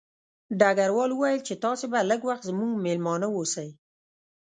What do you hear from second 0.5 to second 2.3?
ډګروال وویل چې تاسې به لږ